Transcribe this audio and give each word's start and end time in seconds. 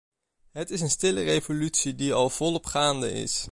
Het 0.51 0.69
is 0.69 0.81
een 0.81 0.89
stille 0.89 1.23
revolutie 1.23 1.95
die 1.95 2.13
al 2.13 2.29
volop 2.29 2.65
gaande 2.65 3.11
is. 3.11 3.47